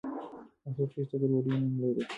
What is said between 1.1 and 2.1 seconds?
د ګډوډۍ نوم لري.